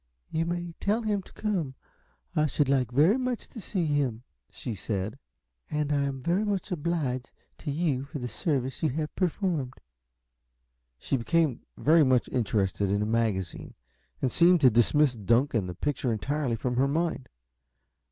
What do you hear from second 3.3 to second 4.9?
to see him," she